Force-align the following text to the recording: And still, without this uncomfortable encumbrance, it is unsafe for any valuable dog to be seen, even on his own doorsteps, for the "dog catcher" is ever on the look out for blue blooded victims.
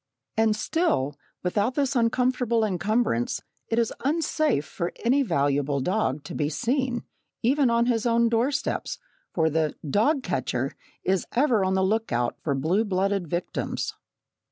And 0.35 0.55
still, 0.55 1.15
without 1.43 1.75
this 1.75 1.95
uncomfortable 1.95 2.63
encumbrance, 2.65 3.43
it 3.67 3.77
is 3.77 3.93
unsafe 4.03 4.65
for 4.65 4.91
any 5.05 5.21
valuable 5.21 5.79
dog 5.79 6.23
to 6.23 6.33
be 6.33 6.49
seen, 6.49 7.03
even 7.43 7.69
on 7.69 7.85
his 7.85 8.07
own 8.07 8.27
doorsteps, 8.27 8.97
for 9.31 9.47
the 9.47 9.75
"dog 9.87 10.23
catcher" 10.23 10.71
is 11.03 11.27
ever 11.33 11.63
on 11.63 11.75
the 11.75 11.83
look 11.83 12.11
out 12.11 12.35
for 12.41 12.55
blue 12.55 12.83
blooded 12.83 13.27
victims. 13.27 13.93